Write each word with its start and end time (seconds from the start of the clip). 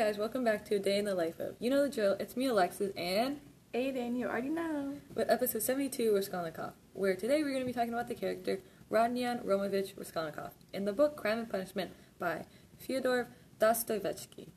guys, 0.00 0.16
welcome 0.16 0.42
back 0.42 0.64
to 0.64 0.76
a 0.76 0.78
day 0.78 0.96
in 0.96 1.04
the 1.04 1.14
life 1.14 1.38
of. 1.38 1.56
You 1.58 1.68
know 1.68 1.82
the 1.82 1.90
drill. 1.90 2.16
It's 2.18 2.34
me, 2.34 2.46
Alexis, 2.46 2.90
and 2.96 3.38
Aiden, 3.74 4.16
you 4.16 4.28
already 4.28 4.48
know. 4.48 4.94
with 5.14 5.30
episode 5.30 5.60
72, 5.60 6.14
Raskolnikov, 6.14 6.72
where 6.94 7.14
today 7.14 7.42
we're 7.42 7.50
going 7.50 7.60
to 7.60 7.66
be 7.66 7.74
talking 7.74 7.92
about 7.92 8.08
the 8.08 8.14
character 8.14 8.62
Rodnian 8.90 9.44
Romovich 9.44 9.92
Raskolnikov 9.98 10.52
in 10.72 10.86
the 10.86 10.94
book 10.94 11.18
Crime 11.18 11.40
and 11.40 11.50
Punishment 11.50 11.90
by 12.18 12.46
Fyodor 12.78 13.28
Dostoevsky. 13.58 14.54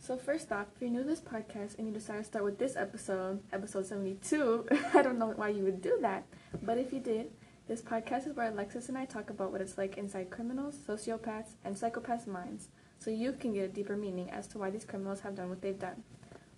So 0.00 0.16
first 0.16 0.50
off, 0.50 0.66
if 0.74 0.82
you're 0.82 0.90
new 0.90 1.04
to 1.04 1.08
this 1.08 1.20
podcast 1.20 1.78
and 1.78 1.86
you 1.86 1.94
decide 1.94 2.16
to 2.16 2.24
start 2.24 2.44
with 2.44 2.58
this 2.58 2.74
episode, 2.74 3.42
episode 3.52 3.86
72, 3.86 4.66
I 4.94 5.02
don't 5.02 5.20
know 5.20 5.28
why 5.36 5.50
you 5.50 5.62
would 5.62 5.80
do 5.80 5.98
that, 6.00 6.24
but 6.62 6.78
if 6.78 6.92
you 6.92 6.98
did, 6.98 7.30
this 7.68 7.82
podcast 7.82 8.26
is 8.26 8.34
where 8.34 8.50
Alexis 8.50 8.88
and 8.88 8.96
I 8.96 9.04
talk 9.04 9.28
about 9.28 9.52
what 9.52 9.60
it's 9.60 9.76
like 9.76 9.98
inside 9.98 10.30
criminals, 10.30 10.74
sociopaths, 10.88 11.56
and 11.64 11.76
psychopaths' 11.76 12.26
minds, 12.26 12.68
so 12.98 13.10
you 13.10 13.32
can 13.32 13.52
get 13.52 13.64
a 13.64 13.68
deeper 13.68 13.94
meaning 13.94 14.30
as 14.30 14.46
to 14.48 14.58
why 14.58 14.70
these 14.70 14.86
criminals 14.86 15.20
have 15.20 15.36
done 15.36 15.50
what 15.50 15.60
they've 15.60 15.78
done. 15.78 16.02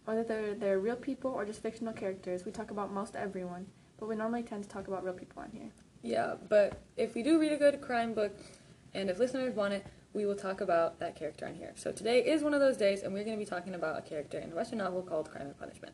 Whether 0.04 0.22
they're, 0.22 0.54
they're 0.54 0.78
real 0.78 0.94
people 0.94 1.32
or 1.32 1.44
just 1.44 1.62
fictional 1.62 1.92
characters, 1.92 2.44
we 2.44 2.52
talk 2.52 2.70
about 2.70 2.92
most 2.92 3.16
everyone, 3.16 3.66
but 3.98 4.08
we 4.08 4.14
normally 4.14 4.44
tend 4.44 4.62
to 4.62 4.68
talk 4.68 4.86
about 4.86 5.02
real 5.02 5.12
people 5.12 5.42
on 5.42 5.50
here. 5.50 5.70
Yeah, 6.02 6.34
but 6.48 6.80
if 6.96 7.16
we 7.16 7.24
do 7.24 7.40
read 7.40 7.52
a 7.52 7.56
good 7.56 7.80
crime 7.80 8.14
book, 8.14 8.32
and 8.94 9.10
if 9.10 9.18
listeners 9.18 9.54
want 9.56 9.74
it, 9.74 9.86
we 10.12 10.26
will 10.26 10.36
talk 10.36 10.60
about 10.60 11.00
that 11.00 11.16
character 11.16 11.44
on 11.44 11.54
here. 11.56 11.72
So 11.74 11.90
today 11.90 12.24
is 12.24 12.44
one 12.44 12.54
of 12.54 12.60
those 12.60 12.76
days, 12.76 13.02
and 13.02 13.12
we're 13.12 13.24
going 13.24 13.36
to 13.36 13.44
be 13.44 13.48
talking 13.48 13.74
about 13.74 13.98
a 13.98 14.02
character 14.02 14.38
in 14.38 14.52
a 14.52 14.54
Russian 14.54 14.78
novel 14.78 15.02
called 15.02 15.28
Crime 15.28 15.48
and 15.48 15.58
Punishment. 15.58 15.92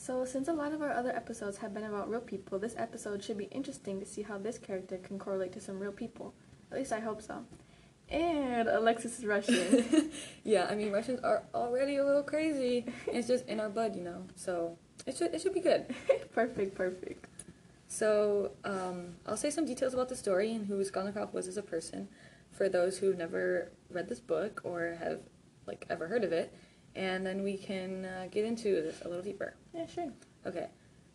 So, 0.00 0.24
since 0.24 0.46
a 0.46 0.52
lot 0.52 0.72
of 0.72 0.80
our 0.80 0.92
other 0.92 1.10
episodes 1.10 1.58
have 1.58 1.74
been 1.74 1.82
about 1.82 2.08
real 2.08 2.20
people, 2.20 2.56
this 2.60 2.76
episode 2.78 3.22
should 3.22 3.36
be 3.36 3.46
interesting 3.46 3.98
to 3.98 4.06
see 4.06 4.22
how 4.22 4.38
this 4.38 4.56
character 4.56 4.96
can 4.96 5.18
correlate 5.18 5.52
to 5.54 5.60
some 5.60 5.80
real 5.80 5.90
people. 5.90 6.34
At 6.70 6.78
least 6.78 6.92
I 6.92 7.00
hope 7.00 7.20
so. 7.20 7.44
And 8.08 8.68
Alexis 8.68 9.18
is 9.18 9.26
Russian. 9.26 10.12
yeah, 10.44 10.68
I 10.70 10.76
mean 10.76 10.92
Russians 10.92 11.18
are 11.24 11.42
already 11.52 11.96
a 11.96 12.06
little 12.06 12.22
crazy. 12.22 12.86
It's 13.08 13.26
just 13.26 13.48
in 13.48 13.58
our 13.58 13.68
blood, 13.68 13.96
you 13.96 14.04
know. 14.04 14.22
So 14.36 14.78
it 15.04 15.16
should 15.16 15.34
it 15.34 15.42
should 15.42 15.52
be 15.52 15.60
good. 15.60 15.92
perfect, 16.32 16.76
perfect. 16.76 17.26
So 17.88 18.52
um, 18.64 19.16
I'll 19.26 19.36
say 19.36 19.50
some 19.50 19.66
details 19.66 19.94
about 19.94 20.08
the 20.08 20.16
story 20.16 20.54
and 20.54 20.68
who 20.68 20.78
Raskolnikov 20.78 21.34
was 21.34 21.48
as 21.48 21.56
a 21.56 21.62
person, 21.62 22.08
for 22.52 22.68
those 22.68 22.98
who've 22.98 23.18
never 23.18 23.72
read 23.90 24.08
this 24.08 24.20
book 24.20 24.60
or 24.62 24.96
have 25.00 25.22
like 25.66 25.86
ever 25.90 26.06
heard 26.06 26.22
of 26.22 26.30
it, 26.30 26.54
and 26.98 27.24
then 27.24 27.42
we 27.42 27.56
can 27.56 28.04
uh, 28.04 28.26
get 28.30 28.44
into 28.44 28.82
this 28.82 29.00
a 29.04 29.08
little 29.08 29.22
deeper. 29.22 29.54
Yeah, 29.72 29.86
sure. 29.86 30.12
Okay, 30.44 30.66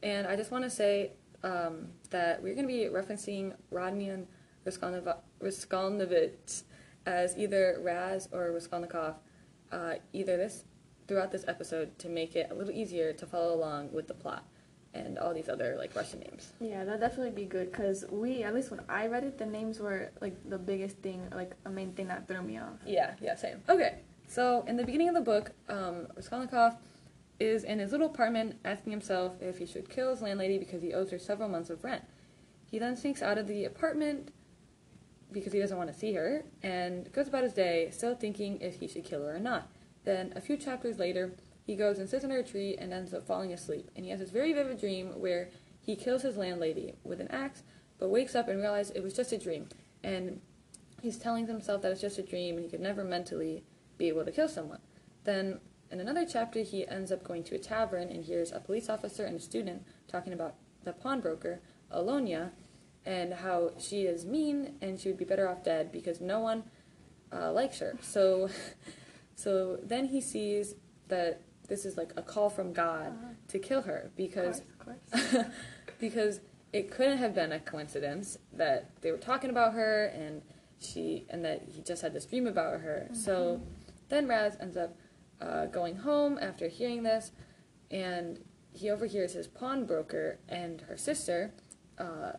and 0.02 0.26
I 0.26 0.36
just 0.36 0.50
want 0.50 0.64
to 0.64 0.70
say 0.70 1.12
um, 1.44 1.90
that 2.10 2.42
we're 2.42 2.56
going 2.56 2.68
to 2.68 2.74
be 2.74 2.86
referencing 2.86 3.54
Rodnian 3.72 4.26
Raskolnov- 4.66 5.18
Raskolnovich 5.42 6.64
as 7.06 7.38
either 7.38 7.78
Raz 7.82 8.30
or 8.32 8.52
Raskolnikov, 8.52 9.16
uh, 9.72 9.96
either 10.14 10.38
this 10.38 10.64
throughout 11.08 11.32
this 11.32 11.44
episode 11.50 12.00
to 12.00 12.08
make 12.08 12.36
it 12.36 12.48
a 12.50 12.54
little 12.54 12.74
easier 12.74 13.12
to 13.12 13.26
follow 13.26 13.54
along 13.54 13.92
with 13.92 14.08
the 14.08 14.14
plot 14.14 14.46
and 14.94 15.18
all 15.18 15.34
these 15.34 15.50
other 15.50 15.76
like 15.78 15.94
Russian 15.96 16.22
names. 16.22 16.54
Yeah, 16.62 16.86
that'd 16.86 17.02
definitely 17.02 17.32
be 17.32 17.46
good 17.46 17.72
because 17.72 18.06
we, 18.10 18.44
at 18.44 18.54
least 18.54 18.72
when 18.72 18.80
I 18.88 19.08
read 19.08 19.26
it, 19.26 19.38
the 19.38 19.46
names 19.46 19.80
were 19.80 20.12
like 20.22 20.38
the 20.50 20.58
biggest 20.58 20.98
thing, 21.00 21.28
like 21.36 21.52
a 21.66 21.70
main 21.70 21.92
thing 21.92 22.08
that 22.08 22.28
threw 22.28 22.42
me 22.42 22.58
off. 22.58 22.80
Yeah, 22.86 23.16
yeah, 23.22 23.36
same. 23.36 23.62
Okay, 23.68 24.00
so 24.34 24.66
in 24.68 24.78
the 24.78 24.84
beginning 24.84 25.10
of 25.10 25.14
the 25.14 25.22
book, 25.22 25.52
um, 25.70 26.08
Raskolnikov 26.16 26.76
is 27.40 27.64
in 27.64 27.78
his 27.78 27.92
little 27.92 28.08
apartment 28.08 28.56
asking 28.66 28.92
himself 28.92 29.34
if 29.40 29.60
he 29.60 29.68
should 29.68 29.90
kill 29.90 30.10
his 30.10 30.24
landlady 30.24 30.58
because 30.58 30.82
he 30.82 30.92
owes 30.92 31.12
her 31.12 31.20
several 31.20 31.50
months 31.50 31.70
of 31.70 31.84
rent. 31.84 32.04
He 32.72 32.80
then 32.80 32.96
sneaks 32.96 33.22
out 33.22 33.38
of 33.38 33.48
the 33.48 33.64
apartment 33.66 34.34
because 35.32 35.54
he 35.54 35.60
doesn't 35.60 35.78
want 35.78 35.94
to 35.94 36.00
see 36.00 36.14
her 36.14 36.46
and 36.64 37.12
goes 37.12 37.28
about 37.28 37.44
his 37.44 37.54
day 37.54 37.92
still 37.92 38.16
thinking 38.16 38.60
if 38.60 38.80
he 38.80 38.88
should 38.88 39.04
kill 39.04 39.24
her 39.24 39.36
or 39.36 39.40
not. 39.40 39.70
Then, 40.04 40.34
a 40.36 40.42
few 40.42 40.58
chapters 40.58 40.98
later, 40.98 41.34
he 41.64 41.76
goes 41.76 42.00
and 42.00 42.10
sits 42.10 42.24
under 42.24 42.40
a 42.40 42.44
tree 42.44 42.76
and 42.76 42.92
ends 42.92 43.14
up 43.14 43.28
falling 43.28 43.54
asleep. 43.54 43.92
And 43.96 44.04
he 44.04 44.10
has 44.10 44.20
this 44.20 44.32
very 44.32 44.52
vivid 44.52 44.80
dream 44.80 45.20
where 45.20 45.50
he 45.80 45.96
kills 45.96 46.24
his 46.24 46.38
landlady 46.38 46.96
with 47.04 47.22
an 47.22 47.30
axe, 47.30 47.62
but 48.00 48.10
wakes 48.10 48.34
up 48.34 48.48
and 48.48 48.60
realizes 48.60 48.94
it 48.96 49.04
was 49.04 49.14
just 49.14 49.32
a 49.32 49.38
dream. 49.38 49.70
And 50.04 50.42
he's 51.04 51.20
telling 51.20 51.46
himself 51.46 51.84
that 51.84 51.92
it's 51.92 52.02
just 52.02 52.18
a 52.18 52.24
dream 52.24 52.56
and 52.56 52.64
he 52.64 52.72
could 52.72 52.82
never 52.82 53.04
mentally 53.04 53.64
be 54.04 54.10
able 54.10 54.26
to 54.26 54.32
kill 54.32 54.50
someone. 54.50 54.80
Then, 55.24 55.62
in 55.90 56.02
another 56.02 56.26
chapter, 56.30 56.60
he 56.62 56.86
ends 56.88 57.10
up 57.12 57.24
going 57.24 57.44
to 57.46 57.56
a 57.56 57.58
tavern 57.58 58.10
and 58.10 58.26
hears 58.26 58.52
a 58.52 58.60
police 58.60 58.90
officer 58.90 59.24
and 59.26 59.38
a 59.38 59.40
student 59.40 59.84
talking 60.10 60.34
about 60.34 60.56
the 60.84 60.92
pawnbroker, 60.92 61.62
Alonia, 61.90 62.52
and 63.06 63.34
how 63.34 63.72
she 63.80 64.02
is 64.02 64.26
mean 64.26 64.76
and 64.82 65.00
she 65.00 65.08
would 65.10 65.18
be 65.18 65.24
better 65.26 65.48
off 65.48 65.64
dead 65.64 65.90
because 65.92 66.20
no 66.20 66.40
one 66.42 66.64
uh, 67.32 67.52
likes 67.54 67.80
her. 67.80 67.96
So, 68.02 68.50
so 69.36 69.78
then 69.82 70.06
he 70.08 70.20
sees 70.20 70.76
that 71.08 71.42
this 71.70 71.86
is 71.86 71.96
like 71.96 72.12
a 72.18 72.22
call 72.22 72.50
from 72.50 72.74
God 72.74 73.08
Uh-huh. 73.08 73.34
to 73.54 73.60
kill 73.60 73.84
her 73.84 74.12
because 74.18 74.60
of 74.60 74.80
course, 74.80 74.98
of 75.14 75.32
course. 75.32 75.46
because 76.00 76.40
it 76.74 76.92
couldn't 76.92 77.20
have 77.20 77.34
been 77.34 77.52
a 77.54 77.60
coincidence 77.60 78.38
that 78.52 78.90
they 79.02 79.12
were 79.12 79.18
talking 79.32 79.50
about 79.50 79.74
her 79.74 80.06
and 80.06 80.42
she 80.80 81.26
and 81.30 81.46
that 81.46 81.60
he 81.74 81.82
just 81.82 82.02
had 82.02 82.12
this 82.14 82.26
dream 82.26 82.46
about 82.48 82.82
her. 82.82 83.08
So 83.14 83.62
then 84.10 84.28
Raz 84.28 84.58
ends 84.60 84.78
up 84.78 84.98
uh, 85.42 85.66
going 85.68 85.98
home 85.98 86.38
after 86.42 86.68
hearing 86.68 87.04
this, 87.04 87.32
and 87.92 88.44
he 88.72 88.90
overhears 88.90 89.34
his 89.34 89.48
pawnbroker 89.48 90.40
and 90.50 90.82
her 90.82 90.98
sister, 90.98 91.54
uh, 91.98 92.34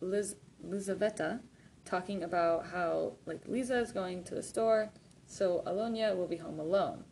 Liz 0.00 0.36
Lizaveta, 0.64 1.40
talking 1.84 2.22
about 2.22 2.66
how 2.66 3.14
like 3.26 3.46
Lisa 3.46 3.78
is 3.78 3.92
going 3.92 4.24
to 4.24 4.34
the 4.34 4.42
store, 4.42 4.90
so 5.26 5.62
Alonia 5.66 6.16
will 6.16 6.26
be 6.26 6.36
home 6.36 6.58
alone. 6.58 7.04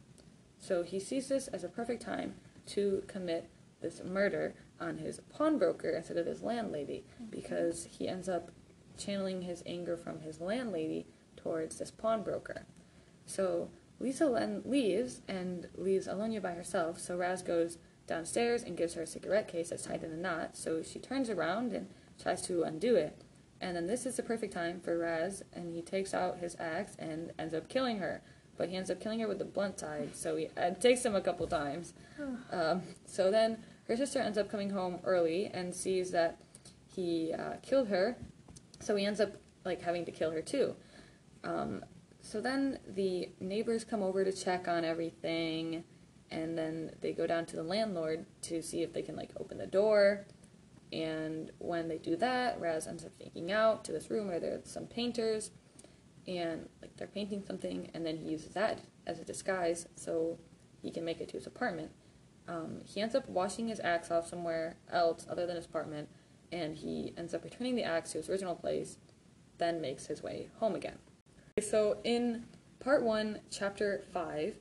So 0.59 0.82
he 0.82 0.99
sees 0.99 1.28
this 1.28 1.49
as 1.49 1.62
a 1.65 1.69
perfect 1.69 2.03
time 2.03 2.34
to 2.66 3.03
commit 3.06 3.49
this 3.81 4.03
murder 4.05 4.55
on 4.81 4.99
his 4.99 5.20
pawnbroker 5.31 5.91
instead 5.91 6.16
of 6.16 6.26
his 6.26 6.43
landlady 6.43 7.05
because 7.31 7.87
he 7.91 8.09
ends 8.09 8.28
up 8.28 8.50
channeling 8.97 9.43
his 9.43 9.62
anger 9.66 9.97
from 9.97 10.20
his 10.20 10.41
landlady 10.41 11.06
towards 11.37 11.78
this 11.78 11.91
pawnbroker. 11.91 12.66
So 13.28 13.70
Lisa 14.00 14.30
then 14.34 14.62
leaves 14.64 15.20
and 15.28 15.68
leaves 15.76 16.08
Alonia 16.08 16.42
by 16.42 16.52
herself. 16.52 16.98
So 16.98 17.16
Raz 17.16 17.42
goes 17.42 17.78
downstairs 18.06 18.62
and 18.62 18.76
gives 18.76 18.94
her 18.94 19.02
a 19.02 19.06
cigarette 19.06 19.46
case 19.46 19.70
that's 19.70 19.84
tied 19.84 20.02
in 20.02 20.10
a 20.10 20.16
knot. 20.16 20.56
So 20.56 20.82
she 20.82 20.98
turns 20.98 21.28
around 21.30 21.72
and 21.72 21.88
tries 22.20 22.42
to 22.42 22.62
undo 22.62 22.96
it. 22.96 23.20
And 23.60 23.76
then 23.76 23.86
this 23.86 24.06
is 24.06 24.16
the 24.16 24.22
perfect 24.22 24.52
time 24.52 24.80
for 24.80 24.96
Raz, 24.96 25.42
and 25.52 25.74
he 25.74 25.82
takes 25.82 26.14
out 26.14 26.38
his 26.38 26.56
axe 26.60 26.94
and 26.98 27.32
ends 27.38 27.54
up 27.54 27.68
killing 27.68 27.98
her. 27.98 28.22
But 28.56 28.68
he 28.68 28.76
ends 28.76 28.90
up 28.90 29.00
killing 29.00 29.20
her 29.20 29.28
with 29.28 29.38
the 29.38 29.44
blunt 29.44 29.80
side, 29.80 30.16
so 30.16 30.36
he, 30.36 30.48
it 30.56 30.80
takes 30.80 31.04
him 31.04 31.14
a 31.14 31.20
couple 31.20 31.46
times. 31.46 31.92
Um, 32.50 32.82
so 33.06 33.30
then 33.30 33.58
her 33.88 33.96
sister 33.96 34.20
ends 34.20 34.38
up 34.38 34.50
coming 34.50 34.70
home 34.70 35.00
early 35.04 35.46
and 35.46 35.74
sees 35.74 36.10
that 36.12 36.38
he 36.94 37.32
uh, 37.32 37.56
killed 37.62 37.88
her, 37.88 38.16
so 38.80 38.96
he 38.96 39.04
ends 39.04 39.20
up 39.20 39.32
like 39.64 39.82
having 39.82 40.04
to 40.06 40.10
kill 40.10 40.30
her 40.30 40.42
too. 40.42 40.74
Um, 41.44 41.84
so 42.20 42.40
then 42.40 42.78
the 42.86 43.30
neighbors 43.40 43.84
come 43.84 44.02
over 44.02 44.24
to 44.24 44.32
check 44.32 44.68
on 44.68 44.84
everything, 44.84 45.84
and 46.30 46.58
then 46.58 46.92
they 47.00 47.12
go 47.12 47.26
down 47.26 47.46
to 47.46 47.56
the 47.56 47.62
landlord 47.62 48.26
to 48.42 48.62
see 48.62 48.82
if 48.82 48.92
they 48.92 49.02
can 49.02 49.16
like 49.16 49.30
open 49.38 49.58
the 49.58 49.66
door. 49.66 50.26
And 50.92 51.50
when 51.58 51.88
they 51.88 51.98
do 51.98 52.16
that, 52.16 52.60
Raz 52.60 52.86
ends 52.86 53.04
up 53.04 53.12
sneaking 53.16 53.52
out 53.52 53.84
to 53.84 53.92
this 53.92 54.10
room 54.10 54.28
where 54.28 54.40
there's 54.40 54.70
some 54.70 54.86
painters, 54.86 55.50
and 56.26 56.68
like 56.82 56.96
they're 56.96 57.06
painting 57.06 57.42
something, 57.46 57.90
and 57.94 58.04
then 58.04 58.16
he 58.16 58.30
uses 58.30 58.52
that 58.54 58.80
as 59.06 59.18
a 59.18 59.24
disguise 59.24 59.86
so 59.96 60.38
he 60.82 60.90
can 60.90 61.04
make 61.04 61.20
it 61.20 61.28
to 61.28 61.36
his 61.36 61.46
apartment. 61.46 61.90
Um, 62.46 62.80
he 62.84 63.00
ends 63.00 63.14
up 63.14 63.28
washing 63.28 63.68
his 63.68 63.80
axe 63.80 64.10
off 64.10 64.28
somewhere 64.28 64.76
else 64.90 65.26
other 65.30 65.46
than 65.46 65.56
his 65.56 65.66
apartment, 65.66 66.08
and 66.50 66.76
he 66.76 67.12
ends 67.16 67.34
up 67.34 67.44
returning 67.44 67.74
the 67.74 67.84
axe 67.84 68.12
to 68.12 68.19
his 68.19 68.28
original 68.28 68.54
place, 68.54 68.96
then 69.58 69.81
makes 69.81 70.06
his 70.06 70.22
way 70.22 70.48
home 70.58 70.75
again. 70.75 70.98
So 71.60 71.99
in 72.05 72.44
part 72.81 73.02
one, 73.02 73.40
chapter 73.50 74.05
five, 74.12 74.56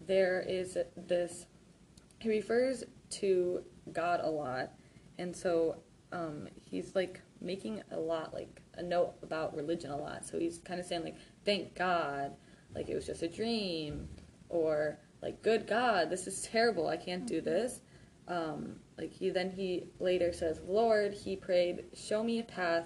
there 0.00 0.44
is 0.46 0.78
this. 0.96 1.46
He 2.18 2.28
refers 2.28 2.84
to 3.10 3.62
God 3.92 4.20
a 4.22 4.30
lot, 4.30 4.72
and 5.18 5.34
so 5.34 5.76
um, 6.12 6.48
he's 6.70 6.94
like 6.94 7.20
making 7.40 7.82
a 7.90 7.98
lot, 7.98 8.32
like 8.32 8.62
a 8.74 8.82
note 8.82 9.14
about 9.22 9.56
religion 9.56 9.90
a 9.90 9.96
lot. 9.96 10.24
So 10.24 10.38
he's 10.38 10.58
kind 10.58 10.80
of 10.80 10.86
saying 10.86 11.04
like, 11.04 11.16
"Thank 11.44 11.74
God," 11.74 12.32
like 12.74 12.88
it 12.88 12.94
was 12.94 13.06
just 13.06 13.22
a 13.22 13.28
dream, 13.28 14.08
or 14.48 14.98
like, 15.22 15.42
"Good 15.42 15.66
God, 15.66 16.10
this 16.10 16.26
is 16.26 16.42
terrible. 16.42 16.88
I 16.88 16.96
can't 16.96 17.26
do 17.26 17.40
this." 17.40 17.80
Um, 18.28 18.76
like 18.98 19.12
he 19.12 19.30
then 19.30 19.50
he 19.50 19.88
later 19.98 20.32
says, 20.32 20.60
"Lord," 20.66 21.12
he 21.12 21.36
prayed, 21.36 21.84
"Show 21.94 22.22
me 22.22 22.40
a 22.40 22.44
path. 22.44 22.84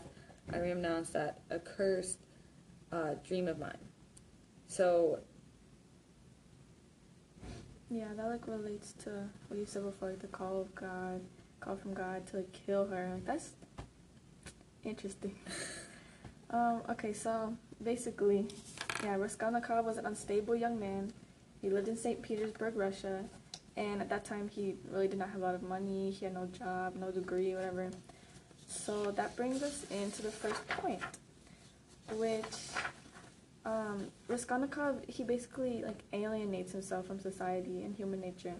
I 0.53 0.59
renounce 0.59 1.11
that 1.11 1.41
accursed 1.51 2.19
uh, 2.93 3.15
dream 3.27 3.49
of 3.49 3.59
mine." 3.59 3.79
So 4.67 5.21
Yeah, 7.91 8.07
that 8.17 8.27
like 8.27 8.47
relates 8.47 8.93
to 9.05 9.29
what 9.49 9.59
you 9.59 9.67
said 9.67 9.83
before, 9.83 10.11
like 10.11 10.21
the 10.21 10.29
call 10.29 10.61
of 10.61 10.73
God, 10.77 11.21
call 11.59 11.77
from 11.77 11.93
God 11.93 12.25
to 12.29 12.37
like 12.39 12.53
kill 12.53 12.87
her. 12.87 13.11
Like 13.15 13.27
that's 13.27 13.51
interesting. 14.85 15.35
Um, 16.53 16.83
okay, 16.91 17.13
so 17.13 17.55
basically, 17.83 18.45
yeah, 19.05 19.15
Raskolnikov 19.15 19.85
was 19.85 19.99
an 19.99 20.07
unstable 20.07 20.57
young 20.57 20.81
man. 20.81 21.13
He 21.63 21.71
lived 21.71 21.87
in 21.87 21.97
St. 21.97 22.21
Petersburg, 22.21 22.75
Russia, 22.75 23.25
and 23.77 24.01
at 24.01 24.09
that 24.09 24.25
time 24.25 24.49
he 24.49 24.75
really 24.91 25.07
did 25.07 25.19
not 25.19 25.31
have 25.31 25.41
a 25.41 25.45
lot 25.45 25.55
of 25.55 25.63
money. 25.63 26.11
He 26.11 26.25
had 26.25 26.35
no 26.35 26.47
job, 26.47 26.97
no 26.97 27.13
degree, 27.13 27.55
whatever. 27.55 27.91
So 28.67 29.13
that 29.13 29.37
brings 29.37 29.63
us 29.63 29.87
into 29.93 30.23
the 30.23 30.31
first 30.33 30.67
point, 30.69 31.01
which 32.13 32.45
um, 33.65 34.09
Raskolnikov 34.29 35.05
he 35.07 35.25
basically 35.25 35.83
like 35.85 36.03
alienates 36.13 36.73
himself 36.73 37.07
from 37.07 37.21
society 37.21 37.83
and 37.83 37.95
human 37.95 38.21
nature, 38.21 38.55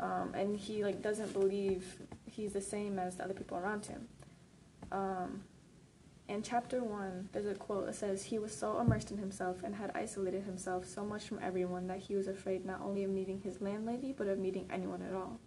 um, 0.00 0.32
and 0.34 0.56
he 0.56 0.84
like 0.84 1.02
doesn't 1.02 1.32
believe 1.32 1.98
he's 2.30 2.52
the 2.52 2.60
same 2.60 2.98
as 2.98 3.16
the 3.16 3.24
other 3.24 3.34
people 3.34 3.58
around 3.58 3.86
him. 3.86 4.08
Um, 4.90 5.42
in 6.28 6.42
chapter 6.42 6.82
one, 6.82 7.28
there's 7.32 7.46
a 7.46 7.54
quote 7.54 7.86
that 7.86 7.94
says, 7.94 8.24
He 8.24 8.38
was 8.38 8.56
so 8.56 8.80
immersed 8.80 9.10
in 9.10 9.18
himself 9.18 9.62
and 9.62 9.74
had 9.74 9.90
isolated 9.94 10.44
himself 10.44 10.86
so 10.86 11.04
much 11.04 11.24
from 11.24 11.40
everyone 11.42 11.88
that 11.88 11.98
he 11.98 12.14
was 12.14 12.28
afraid 12.28 12.64
not 12.64 12.80
only 12.80 13.04
of 13.04 13.10
meeting 13.10 13.40
his 13.42 13.60
landlady, 13.60 14.14
but 14.16 14.28
of 14.28 14.38
meeting 14.38 14.66
anyone 14.70 15.02
at 15.02 15.14
all. 15.14 15.38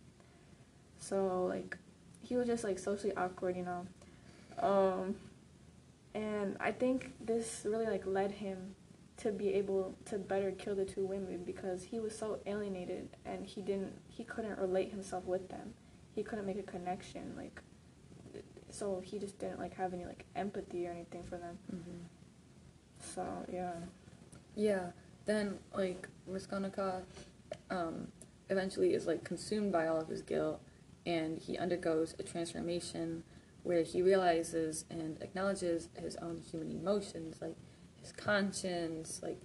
So, 1.00 1.46
like, 1.46 1.78
he 2.22 2.36
was 2.36 2.48
just, 2.48 2.64
like, 2.64 2.78
socially 2.78 3.14
awkward, 3.16 3.56
you 3.56 3.64
know. 3.64 3.88
Um, 4.60 5.16
and 6.16 6.58
I 6.60 6.72
think 6.72 7.14
this 7.24 7.62
really, 7.66 7.86
like, 7.86 8.08
led 8.08 8.32
him 8.32 8.74
to 9.18 9.32
be 9.32 9.54
able 9.54 9.96
to 10.06 10.18
better 10.18 10.52
kill 10.52 10.76
the 10.76 10.86
two 10.86 11.06
women 11.06 11.44
because 11.46 11.84
he 11.84 12.00
was 12.00 12.18
so 12.18 12.40
alienated 12.46 13.10
and 13.26 13.46
he 13.46 13.62
didn't, 13.62 13.94
he 14.10 14.24
couldn't 14.24 14.58
relate 14.58 14.90
himself 14.90 15.26
with 15.26 15.48
them. 15.50 15.74
He 16.14 16.24
couldn't 16.24 16.46
make 16.46 16.58
a 16.58 16.64
connection, 16.64 17.34
like, 17.38 17.62
so 18.70 19.02
he 19.04 19.20
just 19.20 19.40
didn't 19.40 19.60
like 19.60 19.74
have 19.76 19.94
any 19.94 20.06
like 20.06 20.26
empathy 20.36 20.88
or 20.88 20.92
anything 20.92 21.24
for 21.24 21.38
them. 21.38 21.58
Mm-hmm. 21.74 21.98
So 23.00 23.26
yeah. 23.52 23.74
Yeah. 24.56 24.88
Then 25.26 25.60
like 25.74 26.08
Raskolnikov 26.28 27.04
um, 27.70 28.08
eventually 28.50 28.94
is 28.94 29.08
like 29.08 29.24
consumed 29.24 29.72
by 29.72 29.88
all 29.88 30.00
of 30.00 30.08
his 30.10 30.22
guilt, 30.22 30.60
and 31.06 31.38
he 31.38 31.58
undergoes 31.58 32.16
a 32.20 32.24
transformation 32.24 33.24
where 33.66 33.82
he 33.82 34.04
realizes 34.04 34.86
and 34.92 35.18
acknowledges 35.22 35.90
his 36.00 36.16
own 36.18 36.38
human 36.38 36.72
emotions, 36.72 37.38
like 37.42 37.56
his 38.00 38.12
conscience, 38.12 39.22
like 39.24 39.42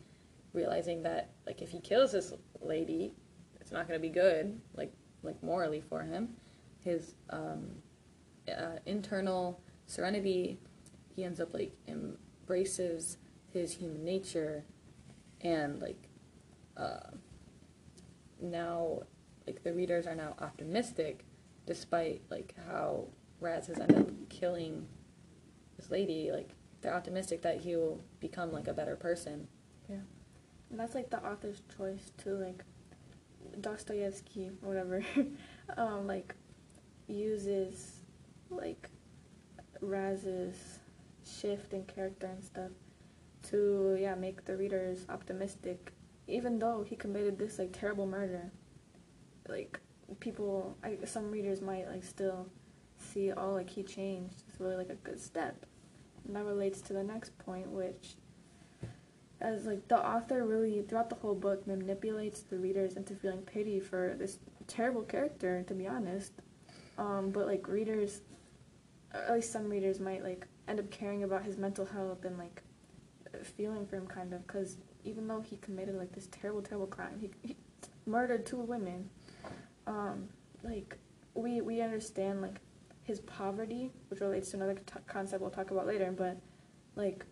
realizing 0.52 1.02
that 1.02 1.30
like 1.46 1.62
if 1.62 1.70
he 1.70 1.80
kills 1.80 2.12
this 2.12 2.34
lady, 2.60 3.14
it's 3.58 3.72
not 3.72 3.88
going 3.88 3.98
to 3.98 4.02
be 4.02 4.12
good, 4.12 4.60
like 4.74 4.92
like 5.22 5.42
morally 5.42 5.80
for 5.80 6.02
him. 6.02 6.36
His 6.84 7.14
um, 7.30 7.70
uh, 8.46 8.76
internal 8.84 9.60
serenity. 9.86 10.58
He 11.16 11.24
ends 11.24 11.40
up 11.40 11.54
like 11.54 11.72
embraces 11.88 13.16
his 13.52 13.72
human 13.72 14.04
nature, 14.04 14.64
and 15.40 15.80
like 15.80 16.08
uh, 16.76 17.10
now, 18.40 19.00
like 19.46 19.62
the 19.62 19.72
readers 19.72 20.06
are 20.06 20.14
now 20.14 20.34
optimistic, 20.40 21.24
despite 21.66 22.22
like 22.30 22.54
how 22.68 23.06
Raz 23.40 23.66
has 23.66 23.78
ended 23.78 23.98
up 23.98 24.28
killing 24.28 24.86
this 25.76 25.90
lady. 25.90 26.30
Like 26.32 26.50
they're 26.80 26.94
optimistic 26.94 27.42
that 27.42 27.60
he 27.60 27.76
will 27.76 28.02
become 28.20 28.52
like 28.52 28.68
a 28.68 28.74
better 28.74 28.96
person. 28.96 29.48
Yeah, 29.88 29.96
and 30.70 30.78
that's 30.78 30.94
like 30.94 31.10
the 31.10 31.24
author's 31.24 31.62
choice 31.76 32.12
to 32.18 32.30
Like 32.30 32.64
Dostoevsky, 33.60 34.50
whatever, 34.60 35.02
um, 35.76 36.06
like 36.06 36.34
uses 37.06 38.00
like 38.50 38.90
Raz's 39.80 40.78
shift 41.24 41.72
in 41.72 41.84
character 41.84 42.26
and 42.26 42.44
stuff 42.44 42.70
to 43.42 43.96
yeah 44.00 44.14
make 44.14 44.44
the 44.44 44.56
readers 44.56 45.06
optimistic 45.08 45.92
even 46.26 46.58
though 46.58 46.84
he 46.86 46.94
committed 46.96 47.38
this 47.38 47.58
like 47.58 47.72
terrible 47.72 48.06
murder 48.06 48.50
like 49.48 49.80
people 50.18 50.76
I, 50.84 50.98
some 51.04 51.30
readers 51.30 51.60
might 51.62 51.88
like 51.88 52.04
still 52.04 52.48
see 53.12 53.32
oh 53.32 53.52
like 53.52 53.70
he 53.70 53.82
changed 53.82 54.42
it's 54.48 54.60
really 54.60 54.76
like 54.76 54.90
a 54.90 54.94
good 54.94 55.20
step. 55.20 55.66
And 56.26 56.36
that 56.36 56.44
relates 56.44 56.80
to 56.82 56.92
the 56.92 57.02
next 57.02 57.36
point 57.38 57.68
which 57.68 58.14
as 59.40 59.64
like 59.64 59.88
the 59.88 59.98
author 59.98 60.44
really 60.44 60.82
throughout 60.82 61.08
the 61.08 61.16
whole 61.16 61.34
book 61.34 61.66
manipulates 61.66 62.40
the 62.42 62.58
readers 62.58 62.96
into 62.96 63.14
feeling 63.14 63.40
pity 63.42 63.80
for 63.80 64.14
this 64.18 64.38
terrible 64.66 65.02
character 65.02 65.64
to 65.66 65.74
be 65.74 65.86
honest. 65.86 66.32
Um, 66.98 67.30
but 67.30 67.46
like 67.46 67.66
readers 67.68 68.20
at 69.12 69.32
least 69.32 69.52
some 69.52 69.68
readers 69.68 69.98
might 69.98 70.22
like 70.22 70.46
end 70.68 70.78
up 70.78 70.90
caring 70.90 71.24
about 71.24 71.44
his 71.44 71.56
mental 71.56 71.84
health 71.84 72.24
and 72.24 72.38
like 72.38 72.62
feeling 73.42 73.86
for 73.86 73.96
him 73.96 74.06
kind 74.06 74.32
of 74.32 74.46
because 74.46 74.76
even 75.04 75.26
though 75.26 75.40
he 75.40 75.56
committed 75.56 75.96
like 75.96 76.12
this 76.12 76.28
terrible 76.30 76.62
terrible 76.62 76.86
crime 76.86 77.18
he, 77.20 77.30
he 77.42 77.56
murdered 78.06 78.44
two 78.44 78.56
women 78.56 79.08
um 79.86 80.28
like 80.62 80.98
we 81.34 81.60
we 81.60 81.80
understand 81.80 82.42
like 82.42 82.60
his 83.10 83.20
poverty 83.20 83.90
which 84.08 84.20
relates 84.20 84.50
to 84.50 84.56
another 84.56 84.74
t- 84.74 84.94
concept 85.06 85.40
we'll 85.40 85.50
talk 85.50 85.70
about 85.70 85.86
later 85.86 86.12
but 86.16 86.36
like 86.96 87.24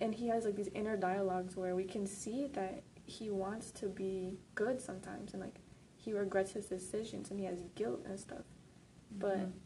and 0.00 0.14
he 0.14 0.28
has 0.28 0.44
like 0.44 0.56
these 0.56 0.70
inner 0.74 0.96
dialogues 0.96 1.56
where 1.56 1.74
we 1.76 1.84
can 1.84 2.06
see 2.06 2.46
that 2.48 2.82
he 3.04 3.30
wants 3.30 3.70
to 3.70 3.86
be 3.86 4.38
good 4.54 4.80
sometimes 4.80 5.32
and 5.32 5.42
like 5.42 5.56
he 5.96 6.12
regrets 6.12 6.52
his 6.52 6.66
decisions 6.66 7.30
and 7.30 7.38
he 7.38 7.46
has 7.46 7.62
guilt 7.74 8.00
and 8.06 8.18
stuff 8.18 8.44
but 9.18 9.38
mm-hmm 9.38 9.58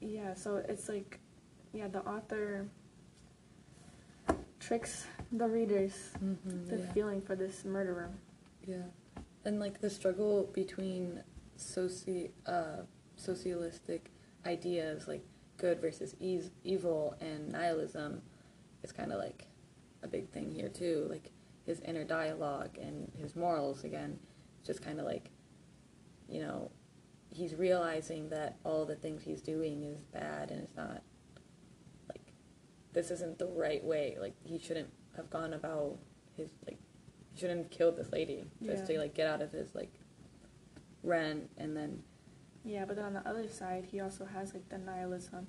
yeah, 0.00 0.34
so 0.34 0.56
it's 0.68 0.88
like, 0.88 1.18
yeah, 1.72 1.88
the 1.88 2.00
author 2.00 2.66
tricks 4.60 5.06
the 5.30 5.46
readers 5.46 6.10
mm-hmm, 6.22 6.68
the 6.68 6.78
yeah. 6.78 6.92
feeling 6.92 7.20
for 7.20 7.36
this 7.36 7.64
murderer. 7.64 8.10
Yeah, 8.66 8.76
and 9.44 9.60
like 9.60 9.80
the 9.80 9.90
struggle 9.90 10.48
between 10.52 11.22
soci 11.58 12.30
uh, 12.46 12.82
socialistic 13.16 14.10
ideas 14.46 15.06
like 15.08 15.24
good 15.56 15.80
versus 15.80 16.14
e- 16.20 16.40
evil 16.64 17.16
and 17.20 17.50
nihilism 17.50 18.22
is 18.82 18.92
kind 18.92 19.12
of 19.12 19.18
like 19.18 19.46
a 20.02 20.08
big 20.08 20.28
thing 20.30 20.50
here 20.52 20.68
too. 20.68 21.06
Like 21.10 21.30
his 21.66 21.80
inner 21.80 22.04
dialogue 22.04 22.78
and 22.80 23.10
his 23.18 23.34
morals 23.36 23.84
again, 23.84 24.18
just 24.64 24.82
kind 24.82 25.00
of 25.00 25.06
like, 25.06 25.30
you 26.28 26.40
know, 26.40 26.70
he's 27.30 27.54
realizing 27.54 28.28
that 28.30 28.56
all 28.64 28.84
the 28.86 28.94
things 28.96 29.22
he's 29.22 29.42
doing 29.42 29.82
is 29.82 30.02
bad 30.04 30.50
and 30.50 30.60
it's 30.62 30.76
not 30.76 31.02
like 32.08 32.32
this 32.92 33.10
isn't 33.10 33.38
the 33.38 33.46
right 33.48 33.84
way. 33.84 34.16
Like 34.20 34.34
he 34.44 34.58
shouldn't 34.58 34.88
have 35.16 35.28
gone 35.30 35.52
about 35.52 35.98
his 36.36 36.48
like 36.66 36.78
he 37.34 37.40
shouldn't 37.40 37.58
have 37.62 37.70
killed 37.70 37.96
this 37.96 38.12
lady 38.12 38.44
just 38.64 38.82
Yeah. 38.88 38.94
to 38.96 38.98
like 39.00 39.14
get 39.14 39.26
out 39.26 39.42
of 39.42 39.50
his 39.52 39.74
like 39.74 39.92
rent 41.02 41.50
and 41.58 41.76
then 41.76 42.02
Yeah, 42.68 42.84
but 42.84 42.96
then 42.96 43.06
on 43.06 43.14
the 43.14 43.26
other 43.26 43.48
side, 43.48 43.86
he 43.90 43.98
also 44.00 44.26
has 44.26 44.52
like 44.52 44.68
the 44.68 44.76
nihilism, 44.76 45.46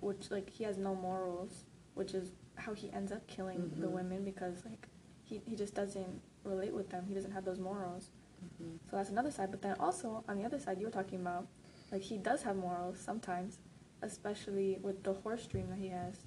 which 0.00 0.30
like 0.30 0.50
he 0.50 0.64
has 0.64 0.76
no 0.76 0.94
morals, 0.94 1.64
which 1.94 2.12
is 2.12 2.32
how 2.56 2.74
he 2.74 2.92
ends 2.92 3.10
up 3.10 3.26
killing 3.26 3.72
the 3.80 3.86
Mhm. 3.86 3.92
women 3.92 4.24
because 4.24 4.64
like 4.66 4.86
he 5.24 5.38
he 5.46 5.56
just 5.56 5.74
doesn't 5.74 6.20
relate 6.44 6.74
with 6.74 6.90
them. 6.90 7.06
He 7.06 7.14
doesn't 7.14 7.32
have 7.32 7.44
those 7.46 7.58
morals. 7.58 8.10
mhm. 8.44 8.78
So 8.90 8.96
that's 8.98 9.08
another 9.08 9.30
side. 9.30 9.50
But 9.50 9.62
then 9.62 9.76
also 9.80 10.22
on 10.28 10.36
the 10.36 10.44
other 10.44 10.58
side, 10.58 10.78
you 10.78 10.84
were 10.84 10.92
talking 10.92 11.20
about, 11.22 11.46
like 11.90 12.02
he 12.02 12.18
does 12.18 12.42
have 12.42 12.54
morals 12.56 12.98
sometimes, 12.98 13.58
especially 14.02 14.78
with 14.82 15.02
the 15.04 15.14
horse 15.14 15.46
dream 15.46 15.70
that 15.70 15.78
he 15.78 15.88
has. 15.88 16.26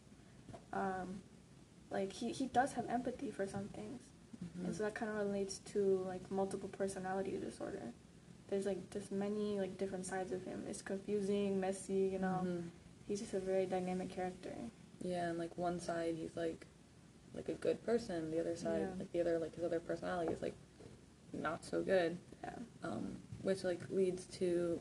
Um, 0.74 1.22
like 1.92 2.12
he, 2.14 2.32
he 2.32 2.48
does 2.48 2.74
have 2.74 2.88
empathy 2.90 3.30
for 3.30 3.46
some 3.48 3.68
things, 3.70 4.02
Mhm. 4.44 4.66
and 4.66 4.76
so 4.76 4.84
that 4.84 4.96
kind 4.96 5.12
of 5.12 5.18
relates 5.18 5.60
to 5.74 6.04
like 6.08 6.30
multiple 6.32 6.70
personality 6.70 7.38
disorder. 7.38 7.94
There's 8.50 8.66
like 8.66 8.90
just 8.90 9.12
many 9.12 9.60
like 9.60 9.78
different 9.78 10.06
sides 10.06 10.32
of 10.32 10.44
him. 10.44 10.64
It's 10.68 10.82
confusing, 10.82 11.60
messy. 11.60 12.10
You 12.14 12.20
know, 12.20 12.42
Mhm. 12.44 12.64
he's 13.08 13.20
just 13.20 13.34
a 13.34 13.40
very 13.40 13.66
dynamic 13.66 14.10
character. 14.10 14.56
Yeah, 15.02 15.30
and 15.30 15.38
like 15.38 15.58
one 15.58 15.80
side 15.80 16.16
he's 16.16 16.36
like 16.36 16.66
like 17.36 17.48
a 17.48 17.54
good 17.54 17.82
person, 17.84 18.32
the 18.32 18.40
other 18.40 18.56
side 18.56 18.82
Yeah. 18.82 18.94
like 18.98 19.12
the 19.12 19.22
other 19.22 19.38
like 19.40 19.54
his 19.56 19.64
other 19.64 19.80
personality 19.80 20.34
is 20.34 20.42
like 20.42 20.56
not 21.32 21.64
so 21.64 21.84
good. 21.84 22.18
Yeah. 22.44 22.56
um, 22.84 23.18
which 23.42 23.64
like 23.66 23.82
leads 23.90 24.26
to 24.28 24.80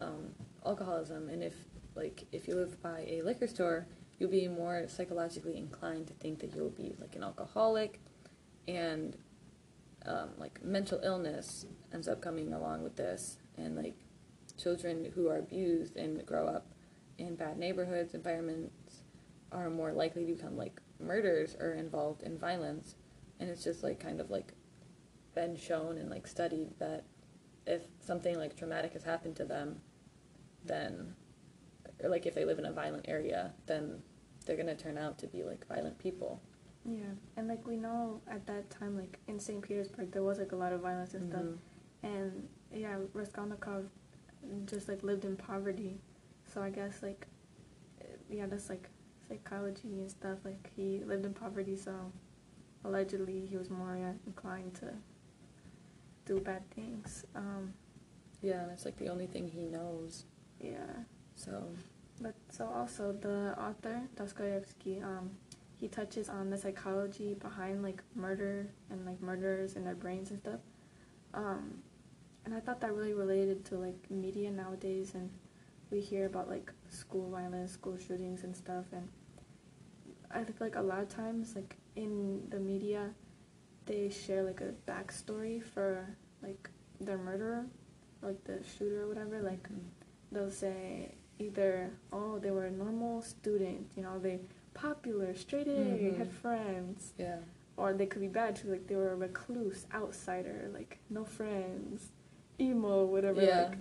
um, 0.00 0.34
alcoholism. 0.64 1.28
And 1.28 1.42
if 1.42 1.54
like 1.94 2.24
if 2.32 2.48
you 2.48 2.54
live 2.56 2.80
by 2.82 3.00
a 3.08 3.22
liquor 3.22 3.46
store, 3.46 3.86
you'll 4.18 4.30
be 4.30 4.48
more 4.48 4.88
psychologically 4.88 5.56
inclined 5.56 6.08
to 6.08 6.14
think 6.14 6.38
that 6.40 6.54
you'll 6.56 6.70
be 6.70 6.94
like 7.00 7.14
an 7.14 7.22
alcoholic, 7.22 8.00
and 8.66 9.16
um, 10.06 10.30
like 10.38 10.62
mental 10.62 11.00
illness 11.02 11.66
ends 11.92 12.08
up 12.08 12.20
coming 12.20 12.52
along 12.52 12.82
with 12.82 12.96
this, 12.96 13.38
and 13.56 13.76
like 13.76 13.96
children 14.58 15.12
who 15.14 15.28
are 15.28 15.38
abused 15.38 15.96
and 15.96 16.24
grow 16.26 16.46
up 16.46 16.66
in 17.18 17.36
bad 17.36 17.58
neighborhoods, 17.58 18.14
environments, 18.14 19.02
are 19.52 19.70
more 19.70 19.92
likely 19.92 20.26
to 20.26 20.34
become 20.34 20.56
like 20.56 20.80
murders 21.00 21.56
or 21.58 21.72
involved 21.72 22.22
in 22.22 22.38
violence, 22.38 22.96
and 23.40 23.48
it's 23.48 23.64
just 23.64 23.82
like 23.82 24.00
kind 24.00 24.20
of 24.20 24.30
like 24.30 24.52
been 25.34 25.56
shown 25.56 25.98
and 25.98 26.10
like 26.10 26.26
studied 26.26 26.68
that 26.78 27.04
if 27.66 27.82
something 28.00 28.36
like 28.36 28.56
traumatic 28.56 28.92
has 28.92 29.02
happened 29.02 29.36
to 29.36 29.44
them, 29.44 29.80
then 30.64 31.14
or 32.02 32.08
like 32.08 32.26
if 32.26 32.34
they 32.34 32.44
live 32.44 32.58
in 32.58 32.66
a 32.66 32.72
violent 32.72 33.06
area, 33.08 33.52
then 33.66 34.02
they're 34.44 34.56
gonna 34.56 34.74
turn 34.74 34.98
out 34.98 35.18
to 35.18 35.26
be 35.26 35.42
like 35.42 35.66
violent 35.66 35.98
people. 35.98 36.42
Yeah, 36.84 37.14
and 37.36 37.48
like 37.48 37.66
we 37.66 37.76
know 37.76 38.20
at 38.28 38.46
that 38.46 38.68
time, 38.70 38.96
like 38.98 39.18
in 39.26 39.38
St. 39.40 39.62
Petersburg, 39.62 40.12
there 40.12 40.22
was 40.22 40.38
like 40.38 40.52
a 40.52 40.56
lot 40.56 40.72
of 40.72 40.80
violence 40.82 41.14
and 41.14 41.30
stuff. 41.30 41.42
Mhm. 41.42 41.58
And 42.02 42.48
yeah, 42.72 42.98
Raskolnikov 43.14 43.86
just 44.66 44.88
like 44.88 45.02
lived 45.02 45.24
in 45.24 45.36
poverty, 45.36 45.98
so 46.46 46.62
I 46.62 46.70
guess 46.70 47.02
like 47.02 47.26
yeah, 48.28 48.46
that's 48.46 48.68
like 48.68 48.88
psychology 49.28 50.00
and 50.00 50.10
stuff. 50.10 50.38
Like 50.44 50.70
he 50.76 51.02
lived 51.04 51.24
in 51.24 51.32
poverty, 51.32 51.76
so 51.76 52.12
allegedly 52.84 53.46
he 53.46 53.56
was 53.56 53.70
more 53.70 53.96
inclined 54.26 54.74
to 54.74 54.92
do 56.26 56.40
bad 56.40 56.68
things. 56.70 57.24
Um, 57.34 57.72
Yeah, 58.42 58.62
and 58.62 58.72
it's 58.72 58.84
like 58.84 58.98
the 58.98 59.08
only 59.08 59.26
thing 59.26 59.48
he 59.48 59.64
knows. 59.64 60.24
yeah. 60.60 61.04
So 61.36 61.64
But 62.20 62.34
so 62.50 62.66
also 62.68 63.12
the 63.12 63.54
author 63.58 64.02
Dostoevsky, 64.16 65.00
um, 65.00 65.30
he 65.84 65.88
touches 65.88 66.30
on 66.30 66.48
the 66.48 66.56
psychology 66.56 67.34
behind 67.34 67.82
like 67.82 68.02
murder 68.14 68.66
and 68.88 69.04
like 69.04 69.20
murderers 69.20 69.76
and 69.76 69.86
their 69.86 69.94
brains 69.94 70.30
and 70.30 70.40
stuff. 70.40 70.60
Um, 71.34 71.74
and 72.46 72.54
I 72.54 72.60
thought 72.60 72.80
that 72.80 72.94
really 72.94 73.12
related 73.12 73.66
to 73.66 73.74
like 73.74 74.10
media 74.10 74.50
nowadays, 74.50 75.12
and 75.12 75.28
we 75.90 76.00
hear 76.00 76.24
about 76.24 76.48
like 76.48 76.72
school 76.88 77.28
violence, 77.28 77.72
school 77.72 77.98
shootings 77.98 78.44
and 78.44 78.56
stuff, 78.56 78.86
and 78.92 79.06
I 80.30 80.42
think 80.42 80.58
like 80.58 80.76
a 80.76 80.80
lot 80.80 81.00
of 81.00 81.10
times 81.10 81.54
like 81.54 81.76
in 81.96 82.40
the 82.48 82.60
media, 82.60 83.10
they 83.84 84.08
share 84.08 84.42
like 84.42 84.62
a 84.62 84.72
backstory 84.90 85.62
for 85.62 86.16
like 86.42 86.70
their 86.98 87.18
murderer, 87.18 87.66
like 88.22 88.42
the 88.44 88.58
shooter 88.78 89.02
or 89.02 89.08
whatever, 89.08 89.42
like 89.42 89.68
they'll 90.32 90.50
say 90.50 91.12
either 91.38 91.90
oh 92.12 92.38
they 92.38 92.52
were 92.52 92.66
a 92.66 92.70
normal 92.70 93.20
student 93.20 93.90
you 93.96 94.02
know 94.04 94.20
they 94.20 94.38
popular 94.74 95.34
straight 95.34 95.66
A 95.68 95.70
Mhm. 95.70 96.18
had 96.18 96.30
friends 96.32 97.14
yeah. 97.18 97.38
or 97.76 97.92
they 97.92 98.06
could 98.06 98.20
be 98.20 98.28
bad 98.28 98.56
too 98.56 98.68
like 98.70 98.86
they 98.86 98.96
were 98.96 99.12
a 99.12 99.16
recluse 99.16 99.86
outsider 99.94 100.70
like 100.72 100.98
no 101.10 101.24
friends 101.24 102.10
emo 102.60 103.04
whatever 103.06 103.42
Yeah. 103.42 103.62
like 103.68 103.78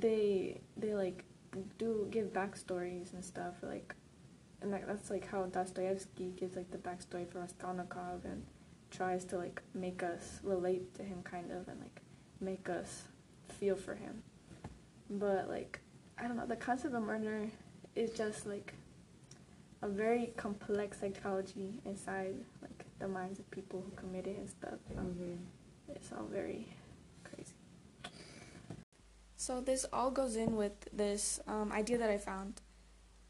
they 0.00 0.60
they 0.76 0.94
like 0.94 1.24
do 1.78 2.06
give 2.10 2.32
backstories 2.32 3.12
and 3.12 3.24
stuff 3.24 3.54
like 3.62 3.94
and 4.62 4.70
like 4.70 4.86
that's 4.86 5.10
like 5.10 5.26
how 5.26 5.44
Dostoevsky 5.46 6.30
gives 6.36 6.56
like 6.56 6.70
the 6.70 6.78
backstory 6.78 7.26
for 7.30 7.40
Raskolnikov 7.40 8.24
and 8.24 8.44
tries 8.90 9.24
to 9.26 9.36
like 9.38 9.62
make 9.74 10.02
us 10.02 10.40
relate 10.42 10.94
to 10.94 11.02
him 11.02 11.22
kind 11.22 11.50
of 11.50 11.66
and 11.68 11.80
like 11.80 12.02
make 12.40 12.68
us 12.68 13.04
feel 13.48 13.76
for 13.76 13.94
him 13.94 14.22
but 15.08 15.48
like 15.48 15.80
I 16.18 16.26
don't 16.28 16.36
know 16.36 16.46
the 16.46 16.56
concept 16.56 16.94
of 16.94 17.02
murder 17.02 17.48
is 17.96 18.10
just 18.12 18.46
like 18.46 18.74
a 19.82 19.88
very 19.88 20.32
complex 20.36 21.00
psychology 21.00 21.80
inside 21.84 22.34
like 22.62 22.84
the 22.98 23.08
minds 23.08 23.38
of 23.38 23.50
people 23.50 23.82
who 23.84 23.90
commit 23.96 24.26
it 24.26 24.36
and 24.36 24.48
stuff 24.48 24.78
so 24.88 25.00
Mhm. 25.00 25.38
it's 25.88 26.12
all 26.12 26.24
very 26.26 26.68
crazy 27.24 27.54
so 29.36 29.60
this 29.60 29.86
all 29.92 30.10
goes 30.10 30.36
in 30.36 30.54
with 30.56 30.88
this 30.92 31.40
um, 31.46 31.72
idea 31.72 31.96
that 31.98 32.10
I 32.10 32.18
found 32.18 32.60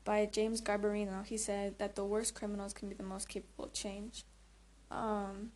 by 0.05 0.27
James 0.27 0.61
Garbarino. 0.61 1.25
He 1.25 1.37
said 1.37 1.79
that 1.79 1.95
the 1.95 2.05
worst 2.05 2.35
criminals 2.35 2.73
can 2.73 2.89
be 2.89 2.95
the 2.97 3.05
most 3.05 3.29
capable 3.29 3.67
of 3.67 3.73
change. 3.73 4.25
Um, 4.91 5.53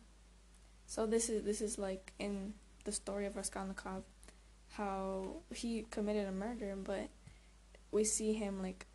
so 0.85 1.05
this 1.05 1.29
is 1.29 1.43
this 1.43 1.59
is 1.61 1.77
like 1.77 2.13
in 2.19 2.53
the 2.85 2.91
story 2.93 3.25
of 3.25 3.35
Raskolnikov, 3.35 4.03
how 4.69 5.41
he 5.53 5.85
committed 5.89 6.27
a 6.27 6.31
murder, 6.31 6.77
but 6.81 7.09
we 7.91 8.05
see 8.05 8.31
him 8.33 8.61
like 8.61 8.85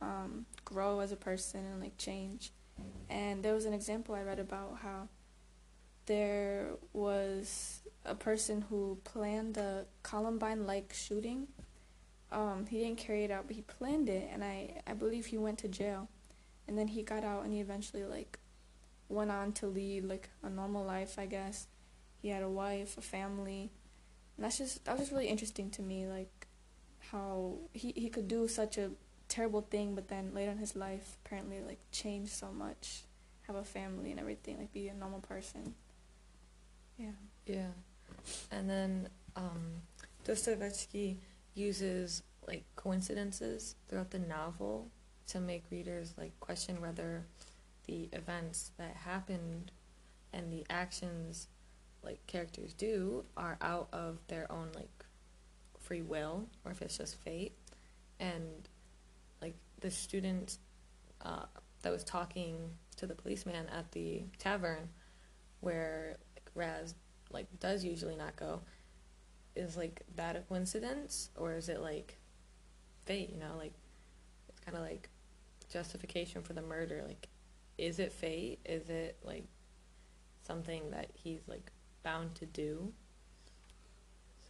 um, 0.00 0.46
grow 0.64 1.00
as 1.00 1.12
a 1.12 1.16
person 1.16 1.64
and 1.64 1.80
like 1.80 1.96
change. 1.98 2.52
And 3.08 3.42
there 3.42 3.54
was 3.54 3.64
an 3.66 3.74
example 3.74 4.14
I 4.14 4.22
read 4.22 4.38
about 4.38 4.78
how 4.82 5.08
there 6.06 6.70
was 6.92 7.80
a 8.04 8.14
person 8.14 8.62
who 8.62 8.98
planned 9.04 9.56
a 9.56 9.86
Columbine-like 10.02 10.92
shooting. 10.94 11.48
Um, 12.32 12.66
he 12.66 12.78
didn't 12.78 12.98
carry 12.98 13.24
it 13.24 13.30
out, 13.30 13.46
but 13.46 13.56
he 13.56 13.62
planned 13.62 14.08
it, 14.08 14.28
and 14.32 14.42
I, 14.42 14.82
I 14.86 14.94
believe 14.94 15.26
he 15.26 15.38
went 15.38 15.58
to 15.58 15.68
jail, 15.68 16.08
and 16.66 16.78
then 16.78 16.88
he 16.88 17.02
got 17.02 17.24
out, 17.24 17.44
and 17.44 17.52
he 17.52 17.60
eventually 17.60 18.04
like 18.04 18.38
went 19.08 19.30
on 19.30 19.52
to 19.52 19.66
lead 19.66 20.04
like 20.04 20.30
a 20.42 20.48
normal 20.48 20.84
life, 20.84 21.18
I 21.18 21.26
guess. 21.26 21.66
He 22.22 22.28
had 22.28 22.42
a 22.42 22.48
wife, 22.48 22.96
a 22.96 23.00
family, 23.00 23.70
and 24.36 24.44
that's 24.44 24.58
just 24.58 24.84
that 24.84 24.92
was 24.92 25.00
just 25.00 25.12
really 25.12 25.28
interesting 25.28 25.70
to 25.70 25.82
me, 25.82 26.06
like 26.06 26.46
how 27.10 27.58
he 27.72 27.92
he 27.96 28.08
could 28.08 28.28
do 28.28 28.46
such 28.46 28.78
a 28.78 28.90
terrible 29.30 29.62
thing, 29.62 29.94
but 29.94 30.08
then 30.08 30.34
later 30.34 30.50
in 30.50 30.58
his 30.58 30.76
life, 30.76 31.16
apparently 31.24 31.60
like 31.66 31.78
change 31.92 32.28
so 32.28 32.52
much, 32.52 33.04
have 33.46 33.56
a 33.56 33.64
family 33.64 34.10
and 34.10 34.20
everything, 34.20 34.58
like 34.58 34.72
be 34.72 34.88
a 34.88 34.94
normal 34.94 35.20
person. 35.20 35.74
Yeah. 36.98 37.12
Yeah. 37.46 37.70
And 38.50 38.68
then 38.68 39.08
um, 39.36 39.82
Dostoevsky 40.24 41.18
uses 41.54 42.22
like 42.46 42.64
coincidences 42.76 43.76
throughout 43.88 44.10
the 44.10 44.18
novel 44.18 44.88
to 45.28 45.40
make 45.40 45.64
readers 45.70 46.14
like 46.18 46.38
question 46.40 46.80
whether 46.80 47.24
the 47.86 48.08
events 48.12 48.72
that 48.78 48.96
happened 48.96 49.70
and 50.32 50.52
the 50.52 50.64
actions 50.68 51.46
like 52.02 52.26
characters 52.26 52.72
do 52.72 53.24
are 53.36 53.56
out 53.60 53.88
of 53.92 54.18
their 54.26 54.50
own 54.50 54.68
like 54.74 55.04
free 55.78 56.02
will 56.02 56.46
or 56.64 56.72
if 56.72 56.82
it's 56.82 56.98
just 56.98 57.16
fate 57.16 57.52
and 58.18 58.68
the 59.80 59.90
student 59.90 60.58
uh, 61.22 61.44
that 61.82 61.90
was 61.90 62.04
talking 62.04 62.70
to 62.96 63.06
the 63.06 63.14
policeman 63.14 63.66
at 63.68 63.90
the 63.92 64.24
tavern 64.38 64.88
where 65.60 66.16
like 66.34 66.50
Raz 66.54 66.94
like 67.30 67.46
does 67.60 67.84
usually 67.84 68.16
not 68.16 68.36
go 68.36 68.60
is 69.56 69.76
like 69.76 70.02
that 70.16 70.36
a 70.36 70.40
coincidence? 70.40 71.30
Or 71.36 71.54
is 71.54 71.68
it 71.68 71.80
like 71.80 72.18
fate 73.04 73.30
you 73.30 73.38
know? 73.38 73.56
Like 73.58 73.74
it's 74.48 74.60
kind 74.60 74.76
of 74.76 74.82
like 74.82 75.08
justification 75.72 76.42
for 76.42 76.52
the 76.52 76.62
murder. 76.62 77.04
Like 77.06 77.28
is 77.78 77.98
it 77.98 78.12
fate? 78.12 78.60
Is 78.64 78.88
it 78.88 79.18
like 79.24 79.44
something 80.46 80.90
that 80.90 81.10
he's 81.14 81.40
like 81.46 81.72
bound 82.02 82.34
to 82.36 82.46
do? 82.46 82.92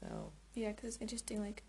So 0.00 0.32
Yeah, 0.54 0.72
because 0.72 0.94
it's 0.94 1.02
interesting. 1.02 1.40
Like, 1.40 1.62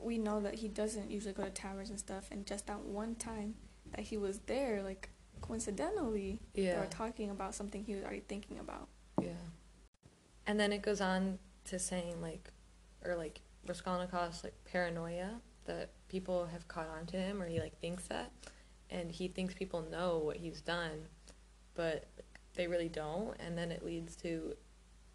we 0.00 0.18
know 0.18 0.40
that 0.40 0.54
he 0.54 0.68
doesn't 0.68 1.10
usually 1.10 1.34
go 1.34 1.44
to 1.44 1.50
taverns 1.50 1.90
and 1.90 1.98
stuff, 1.98 2.28
and 2.30 2.46
just 2.46 2.66
that 2.66 2.80
one 2.80 3.14
time 3.14 3.54
that 3.92 4.00
he 4.00 4.16
was 4.16 4.40
there, 4.46 4.82
like, 4.82 5.08
coincidentally, 5.40 6.40
they 6.54 6.74
were 6.74 6.86
talking 6.90 7.30
about 7.30 7.54
something 7.54 7.84
he 7.84 7.94
was 7.94 8.02
already 8.04 8.20
thinking 8.26 8.58
about. 8.58 8.88
yeah 9.20 9.28
and 10.46 10.58
then 10.60 10.72
it 10.72 10.82
goes 10.82 11.00
on 11.00 11.38
to 11.64 11.78
saying 11.78 12.20
like 12.20 12.50
or 13.04 13.16
like 13.16 13.40
Raskolnikov's 13.66 14.44
like 14.44 14.54
paranoia 14.70 15.40
that 15.64 15.90
people 16.08 16.46
have 16.46 16.68
caught 16.68 16.88
on 16.88 17.06
to 17.06 17.16
him 17.16 17.40
or 17.42 17.46
he 17.46 17.60
like 17.60 17.78
thinks 17.80 18.06
that 18.08 18.30
and 18.90 19.10
he 19.10 19.28
thinks 19.28 19.54
people 19.54 19.82
know 19.90 20.18
what 20.18 20.36
he's 20.36 20.60
done 20.60 21.08
but 21.74 22.06
they 22.54 22.66
really 22.66 22.88
don't 22.88 23.34
and 23.40 23.56
then 23.56 23.72
it 23.72 23.84
leads 23.84 24.14
to 24.16 24.54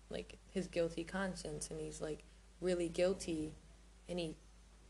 like 0.10 0.38
his 0.52 0.68
guilty 0.68 1.04
conscience 1.04 1.70
and 1.70 1.80
he's 1.80 2.02
like 2.02 2.24
really 2.62 2.90
guilty 2.90 3.54
and 4.08 4.20
he 4.20 4.36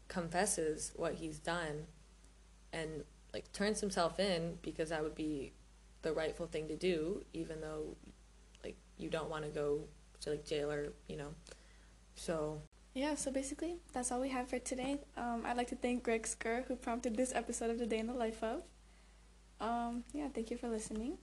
confesses 0.10 0.92
what 0.96 1.16
he's 1.16 1.40
done 1.40 1.86
and 2.74 3.04
like 3.34 3.52
turns 3.54 3.80
himself 3.80 4.20
in 4.20 4.58
because 4.62 4.90
that 4.90 5.02
would 5.02 5.16
be 5.16 5.54
the 6.02 6.12
rightful 6.12 6.48
thing 6.48 6.68
to 6.68 6.76
do 6.76 7.24
even 7.32 7.62
though 7.62 7.96
like 8.64 8.76
you 8.98 9.10
don't 9.10 9.30
want 9.30 9.44
to 9.44 9.50
go 9.50 9.82
to 10.20 10.32
like 10.32 10.46
jail 10.46 10.72
or 10.72 10.94
you 11.08 11.16
know 11.16 11.34
so 12.16 12.62
Yeah, 12.94 13.16
so 13.16 13.32
basically, 13.32 13.78
that's 13.94 14.12
all 14.12 14.20
we 14.20 14.30
have 14.30 14.50
for 14.50 14.60
today. 14.60 14.98
Um, 15.16 15.44
I'd 15.46 15.56
like 15.56 15.70
to 15.70 15.76
thank 15.76 16.04
Greg 16.04 16.24
Skur, 16.24 16.66
who 16.66 16.76
prompted 16.76 17.16
this 17.16 17.34
episode 17.34 17.70
of 17.70 17.78
The 17.78 17.86
Day 17.86 18.00
in 18.00 18.08
the 18.08 18.14
Life 18.14 18.44
of. 18.44 18.64
Um, 19.62 20.04
yeah, 20.12 20.28
thank 20.34 20.50
you 20.52 20.58
for 20.58 20.68
listening. 20.68 21.18